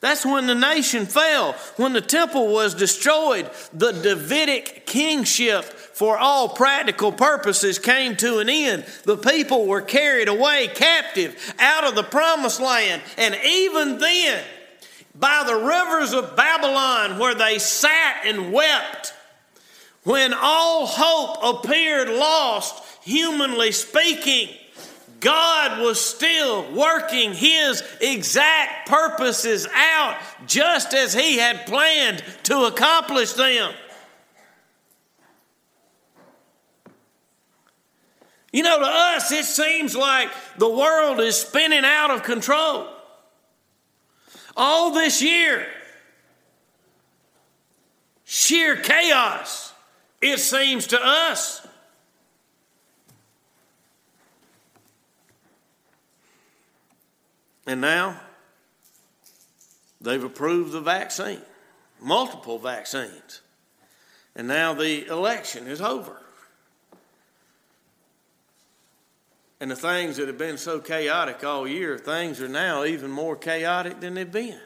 That's 0.00 0.24
when 0.24 0.46
the 0.46 0.54
nation 0.54 1.06
fell, 1.06 1.54
when 1.76 1.92
the 1.92 2.00
temple 2.00 2.52
was 2.52 2.74
destroyed. 2.74 3.50
The 3.72 3.92
Davidic 3.92 4.86
kingship, 4.86 5.64
for 5.98 6.16
all 6.16 6.48
practical 6.48 7.10
purposes, 7.10 7.80
came 7.80 8.14
to 8.14 8.38
an 8.38 8.48
end. 8.48 8.84
The 9.02 9.16
people 9.16 9.66
were 9.66 9.80
carried 9.80 10.28
away 10.28 10.68
captive 10.72 11.56
out 11.58 11.82
of 11.82 11.96
the 11.96 12.04
promised 12.04 12.60
land. 12.60 13.02
And 13.16 13.36
even 13.44 13.98
then, 13.98 14.44
by 15.16 15.42
the 15.44 15.56
rivers 15.56 16.12
of 16.12 16.36
Babylon, 16.36 17.18
where 17.18 17.34
they 17.34 17.58
sat 17.58 18.22
and 18.24 18.52
wept, 18.52 19.12
when 20.04 20.34
all 20.34 20.86
hope 20.86 21.64
appeared 21.64 22.10
lost, 22.10 22.80
humanly 23.02 23.72
speaking, 23.72 24.50
God 25.18 25.82
was 25.82 26.00
still 26.00 26.72
working 26.74 27.34
His 27.34 27.82
exact 28.00 28.88
purposes 28.88 29.66
out 29.74 30.16
just 30.46 30.94
as 30.94 31.12
He 31.12 31.38
had 31.38 31.66
planned 31.66 32.22
to 32.44 32.66
accomplish 32.66 33.32
them. 33.32 33.72
You 38.52 38.62
know, 38.62 38.78
to 38.78 38.86
us, 38.86 39.30
it 39.30 39.44
seems 39.44 39.94
like 39.94 40.30
the 40.56 40.68
world 40.68 41.20
is 41.20 41.36
spinning 41.36 41.84
out 41.84 42.10
of 42.10 42.22
control. 42.22 42.88
All 44.56 44.92
this 44.92 45.22
year, 45.22 45.66
sheer 48.24 48.76
chaos, 48.76 49.72
it 50.22 50.38
seems 50.38 50.88
to 50.88 51.00
us. 51.00 51.66
And 57.66 57.82
now 57.82 58.18
they've 60.00 60.24
approved 60.24 60.72
the 60.72 60.80
vaccine, 60.80 61.42
multiple 62.00 62.58
vaccines. 62.58 63.42
And 64.34 64.48
now 64.48 64.72
the 64.72 65.06
election 65.06 65.66
is 65.66 65.82
over. 65.82 66.16
And 69.60 69.70
the 69.70 69.76
things 69.76 70.16
that 70.16 70.28
have 70.28 70.38
been 70.38 70.58
so 70.58 70.78
chaotic 70.78 71.42
all 71.42 71.66
year, 71.66 71.98
things 71.98 72.40
are 72.40 72.48
now 72.48 72.84
even 72.84 73.10
more 73.10 73.34
chaotic 73.34 74.00
than 74.00 74.14
they've 74.14 74.30
been. 74.30 74.60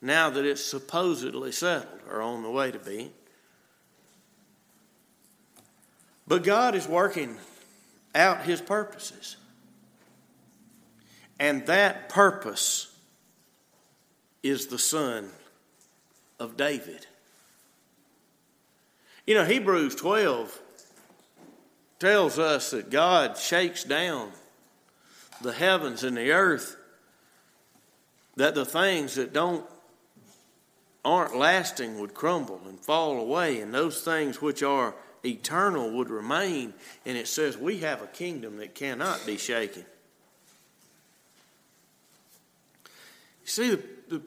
Now 0.00 0.30
that 0.30 0.44
it's 0.44 0.64
supposedly 0.64 1.52
settled 1.52 2.00
or 2.10 2.20
on 2.22 2.42
the 2.42 2.50
way 2.50 2.72
to 2.72 2.78
be. 2.78 3.12
But 6.26 6.42
God 6.42 6.74
is 6.74 6.88
working 6.88 7.36
out 8.14 8.42
His 8.42 8.60
purposes. 8.60 9.36
And 11.38 11.66
that 11.66 12.08
purpose 12.08 12.92
is 14.42 14.66
the 14.66 14.78
son 14.78 15.30
of 16.40 16.56
David. 16.56 17.06
You 19.26 19.34
know, 19.34 19.44
Hebrews 19.44 19.94
12 19.94 20.61
tells 22.02 22.36
us 22.36 22.72
that 22.72 22.90
God 22.90 23.38
shakes 23.38 23.84
down 23.84 24.32
the 25.40 25.52
heavens 25.52 26.02
and 26.02 26.16
the 26.16 26.32
earth, 26.32 26.76
that 28.34 28.56
the 28.56 28.64
things 28.64 29.14
that 29.14 29.32
don't 29.32 29.64
aren't 31.04 31.36
lasting 31.36 32.00
would 32.00 32.12
crumble 32.12 32.60
and 32.66 32.80
fall 32.80 33.20
away, 33.20 33.60
and 33.60 33.72
those 33.72 34.02
things 34.02 34.42
which 34.42 34.64
are 34.64 34.96
eternal 35.24 35.92
would 35.92 36.10
remain. 36.10 36.74
And 37.06 37.16
it 37.16 37.28
says 37.28 37.56
we 37.56 37.78
have 37.78 38.02
a 38.02 38.08
kingdom 38.08 38.56
that 38.56 38.74
cannot 38.74 39.24
be 39.24 39.36
shaken. 39.36 39.84
You 42.84 43.48
see 43.48 43.70
the, 43.70 43.82
the 44.08 44.22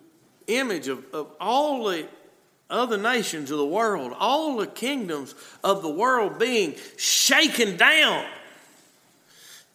image 0.47 0.87
of, 0.87 1.03
of 1.13 1.27
all 1.41 1.83
the 1.83 2.07
other 2.69 2.97
nations 2.97 3.51
of 3.51 3.57
the 3.57 3.65
world, 3.65 4.13
all 4.17 4.57
the 4.57 4.67
kingdoms 4.67 5.35
of 5.63 5.81
the 5.81 5.89
world 5.89 6.39
being 6.39 6.75
shaken 6.97 7.77
down, 7.77 8.25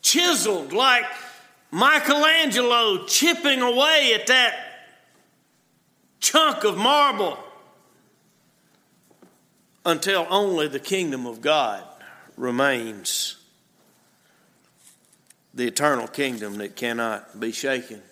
chiseled 0.03 0.73
like 0.73 1.05
Michelangelo 1.71 3.05
chipping 3.07 3.61
away 3.61 4.13
at 4.15 4.27
that 4.27 4.55
chunk 6.21 6.65
of 6.65 6.77
marble 6.77 7.39
until 9.85 10.27
only 10.29 10.69
the 10.69 10.81
kingdom 10.81 11.27
of 11.27 11.41
God 11.41 11.85
remains 12.37 13.37
the 15.55 15.67
eternal 15.67 16.07
kingdom 16.07 16.59
that 16.59 16.77
cannot 16.77 17.39
be 17.39 17.53
shaken. 17.53 18.03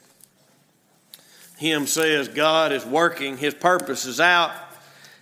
Hymn 1.59 1.87
says 1.87 2.29
God 2.29 2.73
is 2.73 2.87
working 2.87 3.37
his 3.37 3.55
purposes 3.55 4.21
out 4.21 4.53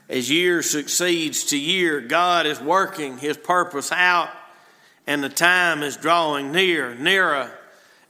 as 0.09 0.31
year 0.31 0.62
succeeds 0.62 1.45
to 1.45 1.59
year. 1.59 2.01
God 2.01 2.47
is 2.47 2.61
working 2.61 3.19
his 3.19 3.37
purpose 3.37 3.92
out, 3.92 4.31
and 5.07 5.23
the 5.23 5.29
time 5.29 5.83
is 5.83 5.97
drawing 5.97 6.53
near, 6.53 6.95
nearer, 6.95 7.51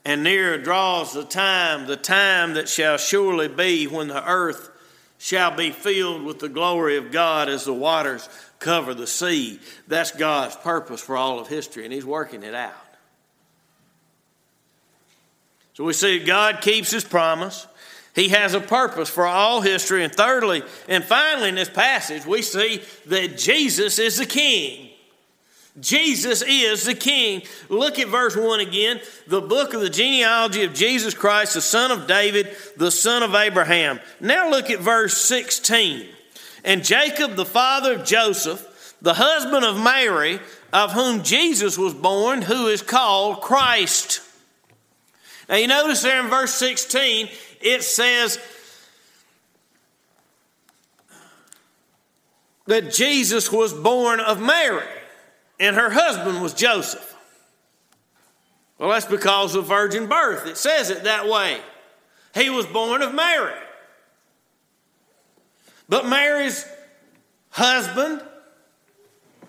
and 0.05 0.23
nearer 0.23 0.57
draws 0.57 1.13
the 1.13 1.25
time, 1.25 1.87
the 1.87 1.97
time 1.97 2.53
that 2.53 2.69
shall 2.69 2.97
surely 2.97 3.47
be 3.47 3.87
when 3.87 4.07
the 4.07 4.29
earth 4.29 4.69
shall 5.17 5.51
be 5.55 5.71
filled 5.71 6.23
with 6.23 6.39
the 6.39 6.49
glory 6.49 6.97
of 6.97 7.11
God 7.11 7.49
as 7.49 7.65
the 7.65 7.73
waters 7.73 8.29
cover 8.59 8.93
the 8.93 9.07
sea. 9.07 9.59
That's 9.87 10.11
God's 10.11 10.55
purpose 10.55 11.01
for 11.01 11.17
all 11.17 11.39
of 11.39 11.47
history, 11.47 11.83
and 11.83 11.93
He's 11.93 12.05
working 12.05 12.43
it 12.43 12.53
out. 12.53 12.73
So 15.73 15.83
we 15.83 15.93
see 15.93 16.19
God 16.19 16.61
keeps 16.61 16.91
His 16.91 17.03
promise. 17.03 17.67
He 18.17 18.29
has 18.29 18.55
a 18.55 18.59
purpose 18.59 19.09
for 19.09 19.27
all 19.27 19.61
history. 19.61 20.03
And 20.03 20.11
thirdly, 20.11 20.63
and 20.87 21.03
finally, 21.03 21.49
in 21.49 21.55
this 21.55 21.69
passage, 21.69 22.25
we 22.25 22.41
see 22.41 22.81
that 23.05 23.37
Jesus 23.37 23.99
is 23.99 24.17
the 24.17 24.25
King. 24.25 24.89
Jesus 25.79 26.41
is 26.41 26.85
the 26.85 26.95
King. 26.95 27.43
Look 27.69 27.99
at 27.99 28.07
verse 28.07 28.35
1 28.35 28.59
again. 28.59 29.01
The 29.27 29.39
book 29.39 29.75
of 29.75 29.81
the 29.81 29.89
genealogy 29.91 30.63
of 30.63 30.73
Jesus 30.73 31.13
Christ, 31.13 31.53
the 31.53 31.61
son 31.61 31.91
of 31.91 32.07
David, 32.07 32.57
the 32.75 32.89
son 32.89 33.21
of 33.21 33.35
Abraham. 33.35 33.99
Now 34.19 34.49
look 34.49 34.71
at 34.71 34.79
verse 34.79 35.15
16. 35.21 36.07
And 36.63 36.83
Jacob, 36.83 37.35
the 37.35 37.45
father 37.45 37.93
of 37.93 38.03
Joseph, 38.03 38.95
the 38.99 39.13
husband 39.13 39.63
of 39.63 39.79
Mary, 39.79 40.39
of 40.73 40.91
whom 40.91 41.21
Jesus 41.21 41.77
was 41.77 41.93
born, 41.93 42.41
who 42.41 42.65
is 42.65 42.81
called 42.81 43.41
Christ. 43.41 44.21
Now 45.47 45.57
you 45.57 45.67
notice 45.67 46.01
there 46.01 46.19
in 46.19 46.31
verse 46.31 46.55
16, 46.55 47.29
it 47.61 47.83
says 47.83 48.39
that 52.65 52.91
Jesus 52.91 53.51
was 53.51 53.73
born 53.73 54.19
of 54.19 54.41
Mary 54.41 54.83
and 55.59 55.75
her 55.75 55.89
husband 55.89 56.41
was 56.41 56.53
Joseph. 56.53 57.15
Well, 58.77 58.89
that's 58.89 59.05
because 59.05 59.55
of 59.55 59.65
virgin 59.65 60.07
birth. 60.07 60.45
It 60.45 60.57
says 60.57 60.89
it 60.89 61.05
that 61.05 61.27
way. 61.27 61.59
He 62.35 62.49
was 62.49 62.65
born 62.65 63.01
of 63.01 63.13
Mary. 63.13 63.57
But 65.89 66.07
Mary's 66.07 66.65
husband 67.49 68.21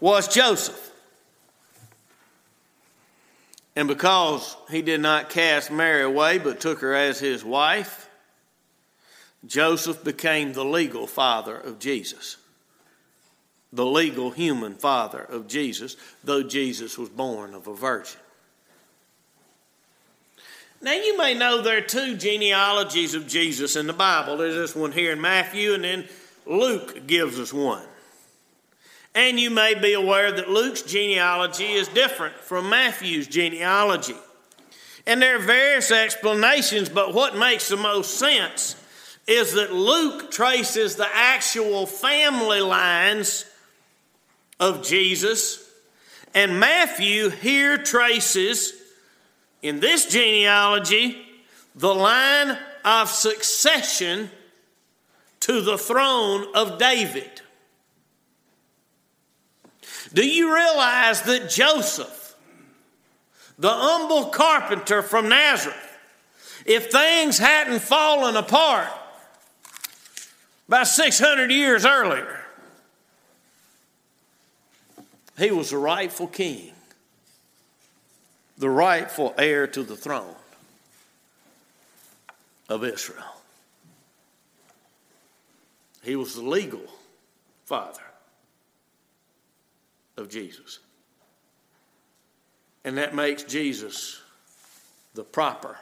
was 0.00 0.28
Joseph. 0.28 0.88
And 3.78 3.86
because 3.86 4.56
he 4.68 4.82
did 4.82 5.00
not 5.00 5.30
cast 5.30 5.70
Mary 5.70 6.02
away 6.02 6.38
but 6.38 6.58
took 6.58 6.80
her 6.80 6.96
as 6.96 7.20
his 7.20 7.44
wife, 7.44 8.10
Joseph 9.46 10.02
became 10.02 10.52
the 10.52 10.64
legal 10.64 11.06
father 11.06 11.56
of 11.56 11.78
Jesus. 11.78 12.38
The 13.72 13.86
legal 13.86 14.32
human 14.32 14.74
father 14.74 15.20
of 15.20 15.46
Jesus, 15.46 15.94
though 16.24 16.42
Jesus 16.42 16.98
was 16.98 17.08
born 17.08 17.54
of 17.54 17.68
a 17.68 17.72
virgin. 17.74 18.18
Now, 20.82 20.94
you 20.94 21.16
may 21.16 21.34
know 21.34 21.62
there 21.62 21.78
are 21.78 21.80
two 21.80 22.16
genealogies 22.16 23.14
of 23.14 23.28
Jesus 23.28 23.76
in 23.76 23.86
the 23.86 23.92
Bible. 23.92 24.38
There's 24.38 24.56
this 24.56 24.74
one 24.74 24.90
here 24.90 25.12
in 25.12 25.20
Matthew, 25.20 25.74
and 25.74 25.84
then 25.84 26.08
Luke 26.46 27.06
gives 27.06 27.38
us 27.38 27.52
one. 27.52 27.86
And 29.14 29.40
you 29.40 29.50
may 29.50 29.74
be 29.74 29.94
aware 29.94 30.30
that 30.30 30.48
Luke's 30.48 30.82
genealogy 30.82 31.72
is 31.72 31.88
different 31.88 32.36
from 32.36 32.68
Matthew's 32.68 33.26
genealogy. 33.26 34.16
And 35.06 35.22
there 35.22 35.36
are 35.36 35.40
various 35.40 35.90
explanations, 35.90 36.88
but 36.88 37.14
what 37.14 37.36
makes 37.36 37.68
the 37.68 37.76
most 37.76 38.18
sense 38.18 38.76
is 39.26 39.54
that 39.54 39.72
Luke 39.72 40.30
traces 40.30 40.96
the 40.96 41.08
actual 41.12 41.86
family 41.86 42.60
lines 42.60 43.44
of 44.60 44.82
Jesus, 44.82 45.70
and 46.34 46.58
Matthew 46.58 47.28
here 47.28 47.78
traces, 47.78 48.74
in 49.62 49.80
this 49.80 50.06
genealogy, 50.10 51.16
the 51.74 51.94
line 51.94 52.58
of 52.84 53.08
succession 53.08 54.30
to 55.40 55.60
the 55.60 55.78
throne 55.78 56.46
of 56.54 56.78
David. 56.78 57.42
Do 60.12 60.26
you 60.26 60.54
realize 60.54 61.22
that 61.22 61.50
Joseph, 61.50 62.34
the 63.58 63.70
humble 63.70 64.26
carpenter 64.26 65.02
from 65.02 65.28
Nazareth, 65.28 65.76
if 66.64 66.90
things 66.90 67.38
hadn't 67.38 67.80
fallen 67.80 68.36
apart 68.36 68.88
about 70.66 70.86
600 70.86 71.50
years 71.50 71.84
earlier, 71.84 72.40
he 75.38 75.50
was 75.50 75.70
the 75.70 75.78
rightful 75.78 76.26
king, 76.26 76.72
the 78.56 78.70
rightful 78.70 79.34
heir 79.38 79.66
to 79.68 79.82
the 79.82 79.96
throne 79.96 80.34
of 82.68 82.84
Israel. 82.84 83.24
He 86.02 86.16
was 86.16 86.34
the 86.34 86.42
legal 86.42 86.82
father 87.64 88.07
of 90.18 90.28
Jesus. 90.28 90.81
And 92.85 92.98
that 92.98 93.14
makes 93.14 93.42
Jesus 93.44 94.20
the 95.14 95.24
proper 95.24 95.78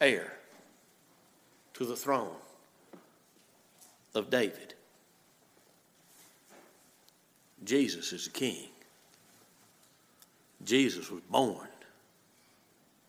heir 0.00 0.32
to 1.74 1.84
the 1.84 1.96
throne 1.96 2.36
of 4.14 4.30
David. 4.30 4.74
Jesus 7.64 8.12
is 8.12 8.24
the 8.24 8.30
king. 8.30 8.68
Jesus 10.64 11.10
was 11.10 11.22
born 11.30 11.68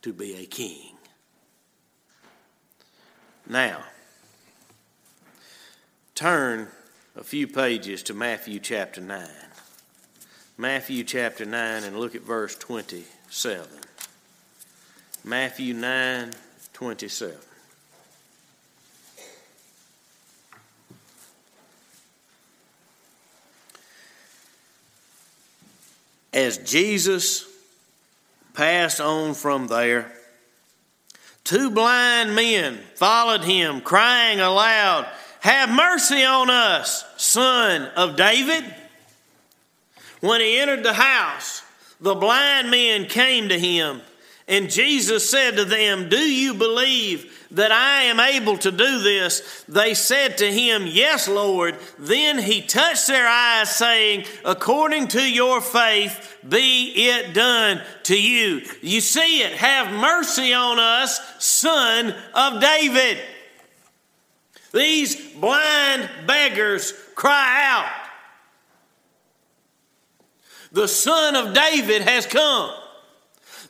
to 0.02 0.14
be 0.14 0.36
a 0.36 0.46
king. 0.46 0.96
Now, 3.48 3.84
turn 6.14 6.68
a 7.16 7.24
few 7.24 7.48
pages 7.48 8.04
to 8.04 8.14
Matthew 8.14 8.60
chapter 8.60 9.02
9. 9.02 9.28
Matthew 10.60 11.06
chapter 11.06 11.46
9 11.46 11.86
and 11.86 11.98
look 11.98 12.16
at 12.16 12.22
verse 12.22 12.54
27. 12.54 13.66
Matthew 15.24 15.74
9 15.74 16.34
27. 16.74 17.38
As 26.34 26.58
Jesus 26.58 27.48
passed 28.54 29.00
on 29.00 29.36
from 29.36 29.68
there, 29.68 30.12
two 31.46 31.72
blind 31.72 32.36
men 32.36 32.80
followed 32.96 33.46
him, 33.46 33.80
crying 33.80 34.42
aloud, 34.42 35.08
Have 35.40 35.70
mercy 35.70 36.26
on 36.26 36.50
us, 36.50 37.06
son 37.16 37.84
of 37.96 38.18
David. 38.18 38.76
When 40.22 40.42
he 40.42 40.60
entered 40.60 40.84
the 40.84 40.94
house, 40.94 41.64
the 42.02 42.16
blind 42.16 42.72
men 42.72 43.06
came 43.06 43.50
to 43.50 43.60
him, 43.60 44.02
and 44.48 44.70
Jesus 44.70 45.30
said 45.30 45.58
to 45.58 45.66
them, 45.66 46.10
Do 46.10 46.18
you 46.18 46.56
believe 46.56 47.48
that 47.52 47.72
I 47.72 48.04
am 48.04 48.20
able 48.20 48.58
to 48.58 48.72
do 48.72 49.00
this? 49.00 49.64
They 49.68 49.94
said 49.94 50.40
to 50.40 50.52
him, 50.52 50.88
Yes, 50.88 51.28
Lord. 51.28 51.76
Then 52.00 52.40
he 52.40 52.62
touched 52.62 53.08
their 53.08 53.28
eyes, 53.28 53.76
saying, 53.76 54.26
According 54.44 55.10
to 55.10 55.22
your 55.22 55.62
faith, 55.62 56.38
be 56.48 56.94
it 56.96 57.36
done 57.36 57.82
to 58.04 58.20
you. 58.20 58.62
You 58.82 59.02
see 59.02 59.44
it. 59.44 59.54
Have 59.54 59.94
mercy 59.94 60.52
on 60.54 60.80
us, 60.80 61.20
son 61.38 62.16
of 62.34 62.60
David. 62.60 63.20
These 64.74 65.34
blind 65.34 66.10
beggars 66.26 66.94
cry 67.14 67.66
out. 67.66 68.09
The 70.72 70.88
Son 70.88 71.36
of 71.36 71.54
David 71.54 72.04
has 72.04 72.26
come. 72.26 72.72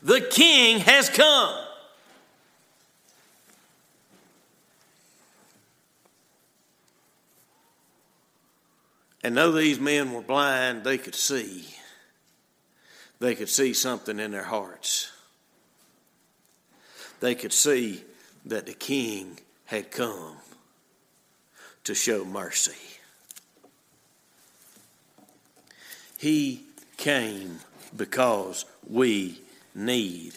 The 0.03 0.21
King 0.21 0.79
has 0.79 1.09
come. 1.09 1.65
And 9.23 9.35
though 9.35 9.51
these 9.51 9.79
men 9.79 10.13
were 10.13 10.21
blind, 10.21 10.83
they 10.83 10.97
could 10.97 11.15
see. 11.15 11.65
They 13.19 13.35
could 13.35 13.49
see 13.49 13.73
something 13.73 14.19
in 14.19 14.31
their 14.31 14.43
hearts. 14.43 15.11
They 17.19 17.35
could 17.35 17.51
see 17.51 18.03
that 18.45 18.65
the 18.65 18.73
King 18.73 19.39
had 19.65 19.91
come 19.91 20.37
to 21.83 21.93
show 21.93 22.23
mercy. 22.23 22.71
He 26.17 26.65
came 26.99 27.59
because 27.95 28.65
we 28.87 29.39
need 29.73 30.33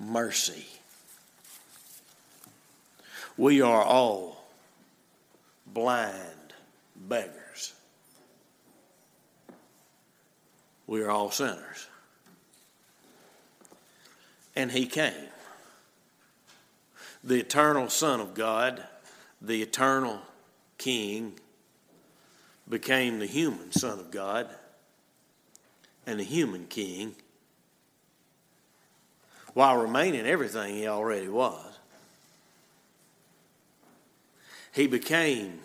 mercy. 0.00 0.66
We 3.36 3.62
are 3.62 3.82
all 3.82 4.44
blind 5.66 6.52
beggars. 6.96 7.72
We 10.88 11.02
are 11.02 11.10
all 11.10 11.30
sinners. 11.30 11.86
And 14.56 14.72
He 14.72 14.86
came. 14.86 15.14
The 17.22 17.38
eternal 17.38 17.88
Son 17.88 18.20
of 18.20 18.34
God, 18.34 18.82
the 19.40 19.62
eternal 19.62 20.18
King, 20.76 21.34
became 22.68 23.20
the 23.20 23.26
human 23.26 23.70
Son 23.70 24.00
of 24.00 24.10
God 24.10 24.48
and 26.10 26.20
a 26.20 26.24
human 26.24 26.66
king 26.66 27.14
while 29.54 29.76
remaining 29.76 30.26
everything 30.26 30.74
he 30.74 30.88
already 30.88 31.28
was. 31.28 31.78
He 34.72 34.88
became 34.88 35.60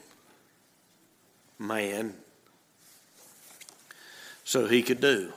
man 1.58 2.13
so 4.43 4.67
he 4.67 4.84
could 4.84 5.01
do 5.01 5.34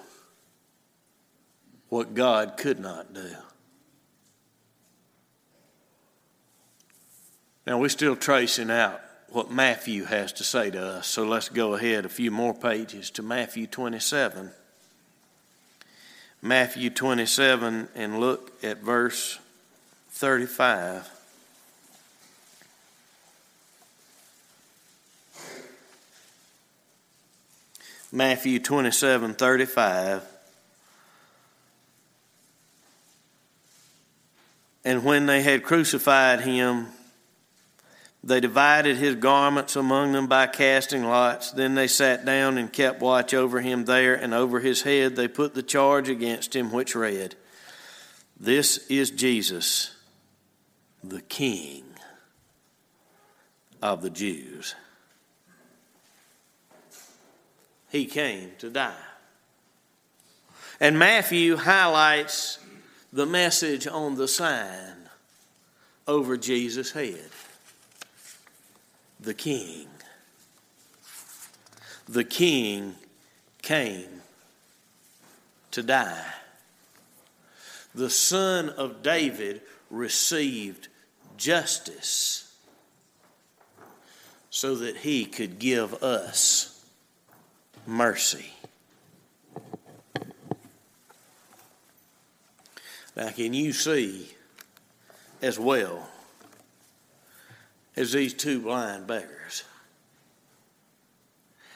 what 1.89 2.15
God 2.15 2.59
could 2.59 2.79
not 2.79 3.15
do. 3.15 3.31
Now, 7.67 7.79
we're 7.79 7.89
still 7.89 8.17
tracing 8.17 8.71
out 8.71 9.01
what 9.31 9.51
Matthew 9.51 10.05
has 10.05 10.33
to 10.35 10.45
say 10.45 10.71
to 10.71 10.83
us, 10.83 11.07
so 11.07 11.25
let's 11.25 11.51
go 11.51 11.75
ahead 11.75 12.07
a 12.07 12.11
few 12.11 12.31
more 12.31 12.55
pages 12.55 13.11
to 13.11 13.23
Matthew 13.23 13.67
27. 13.67 14.53
Matthew 16.41 16.91
27 16.91 17.89
and 17.95 18.21
look 18.21 18.53
at 18.63 18.79
verse 18.79 19.39
35. 20.11 21.11
Matthew 28.13 28.59
27 28.59 29.35
35. 29.35 30.23
And 34.85 35.05
when 35.05 35.27
they 35.27 35.43
had 35.43 35.65
crucified 35.65 36.41
him, 36.41 36.87
they 38.23 38.41
divided 38.41 38.97
his 38.97 39.15
garments 39.15 39.77
among 39.77 40.13
them 40.13 40.27
by 40.27 40.49
casting 40.49 41.05
lots. 41.05 41.53
Then 41.53 41.75
they 41.75 41.87
sat 41.87 42.25
down 42.25 42.59
and 42.59 42.73
kept 42.73 43.01
watch 43.01 43.33
over 43.33 43.61
him 43.61 43.85
there, 43.85 44.15
and 44.15 44.35
over 44.35 44.61
his 44.61 44.83
head 44.83 45.15
they 45.15 45.29
put 45.29 45.55
the 45.55 45.63
charge 45.63 46.09
against 46.09 46.55
him, 46.55 46.73
which 46.73 46.97
read, 46.97 47.37
This 48.39 48.79
is 48.89 49.11
Jesus, 49.11 49.95
the 51.05 51.23
King 51.23 51.85
of 53.81 54.03
the 54.03 54.11
Jews. 54.11 54.75
He 57.91 58.05
came 58.05 58.51
to 58.59 58.69
die. 58.69 58.95
And 60.81 60.99
Matthew 60.99 61.57
highlights 61.57 62.59
the 63.13 63.27
message 63.27 63.87
on 63.87 64.17
the 64.17 64.29
sign 64.29 65.09
over 66.07 66.37
Jesus' 66.37 66.93
head 66.93 67.31
the 69.21 69.35
King. 69.35 69.89
The 72.09 72.25
King 72.25 72.95
came 73.63 74.23
to 75.73 75.83
die. 75.83 76.25
The 77.95 78.11
Son 78.11 78.69
of 78.71 79.03
David 79.03 79.63
received 79.91 80.89
justice 81.37 82.55
so 84.51 84.77
that 84.77 84.99
he 84.99 85.25
could 85.25 85.59
give 85.59 85.95
us 86.03 86.85
mercy. 87.87 88.53
Now, 93.17 93.31
can 93.31 93.53
you 93.53 93.73
see 93.73 94.29
as 95.43 95.59
well 95.59 96.09
as 97.99 98.13
these 98.13 98.33
two 98.33 98.61
blind 98.61 99.09
beggars? 99.09 99.65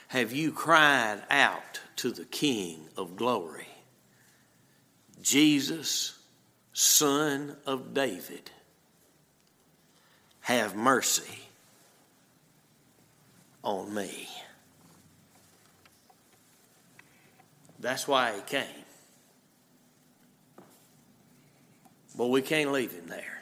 Have 0.09 0.33
you 0.33 0.53
cried 0.53 1.21
out 1.29 1.81
to 1.97 2.13
the 2.13 2.25
King 2.25 2.89
of 2.97 3.17
glory, 3.17 3.67
Jesus, 5.21 6.17
Son 6.73 7.57
of 7.67 7.93
David? 7.93 8.51
Have 10.43 10.77
mercy 10.77 11.41
on 13.65 13.93
me. 13.93 14.29
That's 17.81 18.07
why 18.07 18.37
he 18.37 18.43
came. 18.43 18.67
But 22.17 22.29
we 22.29 22.43
can't 22.43 22.71
leave 22.71 22.93
him 22.93 23.07
there. 23.07 23.42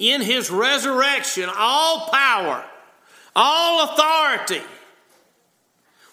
In 0.00 0.22
his 0.22 0.50
resurrection, 0.50 1.50
all 1.54 2.08
power, 2.10 2.64
all 3.36 3.84
authority 3.84 4.62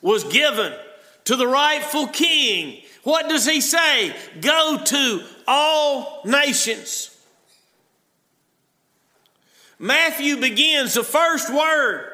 was 0.02 0.26
given 0.26 0.74
to 1.24 1.38
the 1.38 1.48
rightful 1.48 2.08
king. 2.08 2.82
What 3.04 3.30
does 3.30 3.46
he 3.48 3.62
say? 3.62 4.14
Go 4.42 4.82
to 4.88 5.24
all 5.48 6.22
nations. 6.26 7.18
Matthew 9.80 10.36
begins, 10.36 10.96
the 10.96 11.04
first 11.06 11.50
word 11.50 12.12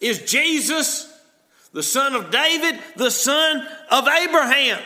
is 0.00 0.22
Jesus, 0.22 1.12
the 1.74 1.82
son 1.82 2.14
of 2.14 2.30
David, 2.30 2.80
the 2.96 3.10
son 3.10 3.68
of 3.90 4.08
Abraham. 4.08 4.82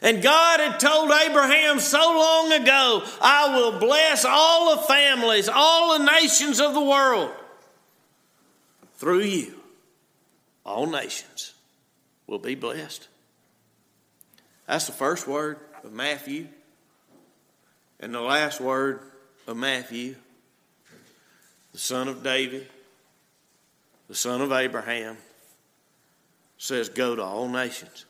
And 0.00 0.22
God 0.22 0.60
had 0.60 0.78
told 0.78 1.10
Abraham 1.10 1.80
so 1.80 1.98
long 1.98 2.52
ago, 2.52 3.02
I 3.20 3.56
will 3.56 3.80
bless 3.80 4.24
all 4.24 4.76
the 4.76 4.82
families, 4.82 5.48
all 5.48 5.98
the 5.98 6.04
nations 6.04 6.60
of 6.60 6.74
the 6.74 6.82
world 6.82 7.32
through 8.96 9.20
you. 9.20 9.54
All 10.64 10.86
nations 10.86 11.54
will 12.26 12.38
be 12.38 12.54
blessed. 12.54 13.08
That's 14.66 14.86
the 14.86 14.92
first 14.92 15.26
word 15.26 15.58
of 15.82 15.92
Matthew. 15.92 16.46
And 18.00 18.14
the 18.14 18.20
last 18.20 18.60
word 18.60 19.00
of 19.46 19.56
Matthew, 19.56 20.14
the 21.72 21.78
son 21.78 22.06
of 22.06 22.22
David, 22.22 22.68
the 24.08 24.14
son 24.14 24.40
of 24.40 24.52
Abraham, 24.52 25.16
says, 26.58 26.88
Go 26.88 27.16
to 27.16 27.22
all 27.22 27.48
nations. 27.48 28.04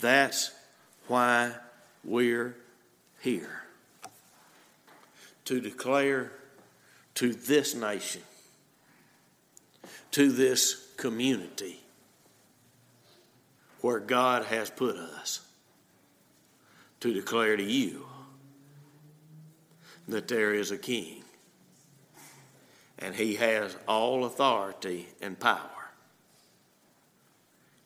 That's 0.00 0.50
why 1.06 1.52
we're 2.04 2.56
here. 3.20 3.62
To 5.46 5.60
declare 5.60 6.32
to 7.16 7.32
this 7.32 7.74
nation, 7.74 8.22
to 10.12 10.30
this 10.30 10.86
community 10.96 11.80
where 13.80 13.98
God 13.98 14.44
has 14.44 14.70
put 14.70 14.96
us, 14.96 15.40
to 17.00 17.12
declare 17.12 17.56
to 17.56 17.62
you 17.62 18.06
that 20.08 20.28
there 20.28 20.54
is 20.54 20.70
a 20.70 20.78
king 20.78 21.24
and 23.00 23.14
he 23.14 23.36
has 23.36 23.76
all 23.88 24.24
authority 24.24 25.08
and 25.22 25.38
power. 25.40 25.90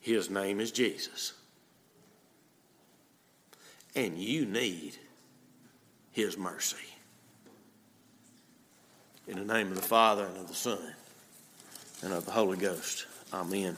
His 0.01 0.29
name 0.29 0.59
is 0.59 0.71
Jesus. 0.71 1.33
And 3.95 4.17
you 4.17 4.45
need 4.45 4.97
his 6.11 6.37
mercy. 6.37 6.77
In 9.27 9.45
the 9.45 9.53
name 9.53 9.67
of 9.67 9.75
the 9.75 9.81
Father 9.81 10.25
and 10.25 10.37
of 10.37 10.47
the 10.47 10.53
Son 10.53 10.93
and 12.03 12.13
of 12.13 12.25
the 12.25 12.31
Holy 12.31 12.57
Ghost. 12.57 13.05
Amen. 13.33 13.75